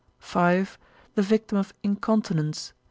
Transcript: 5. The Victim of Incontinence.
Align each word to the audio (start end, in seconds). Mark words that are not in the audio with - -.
5. 0.17 0.79
The 1.13 1.21
Victim 1.21 1.59
of 1.59 1.75
Incontinence. 1.83 2.73